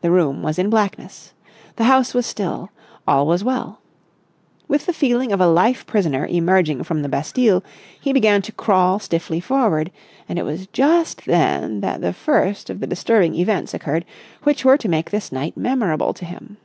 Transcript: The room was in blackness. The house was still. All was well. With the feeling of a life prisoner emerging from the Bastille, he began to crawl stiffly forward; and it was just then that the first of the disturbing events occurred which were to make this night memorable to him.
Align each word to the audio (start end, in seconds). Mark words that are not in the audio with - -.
The 0.00 0.10
room 0.10 0.42
was 0.42 0.58
in 0.58 0.68
blackness. 0.68 1.32
The 1.76 1.84
house 1.84 2.12
was 2.12 2.26
still. 2.26 2.70
All 3.06 3.24
was 3.24 3.44
well. 3.44 3.80
With 4.66 4.86
the 4.86 4.92
feeling 4.92 5.30
of 5.30 5.40
a 5.40 5.46
life 5.46 5.86
prisoner 5.86 6.26
emerging 6.26 6.82
from 6.82 7.02
the 7.02 7.08
Bastille, 7.08 7.62
he 8.00 8.12
began 8.12 8.42
to 8.42 8.50
crawl 8.50 8.98
stiffly 8.98 9.38
forward; 9.38 9.92
and 10.28 10.40
it 10.40 10.44
was 10.44 10.66
just 10.72 11.24
then 11.24 11.82
that 11.82 12.00
the 12.00 12.12
first 12.12 12.68
of 12.68 12.80
the 12.80 12.86
disturbing 12.88 13.36
events 13.36 13.72
occurred 13.74 14.04
which 14.42 14.64
were 14.64 14.76
to 14.76 14.88
make 14.88 15.12
this 15.12 15.30
night 15.30 15.56
memorable 15.56 16.12
to 16.14 16.24
him. 16.24 16.56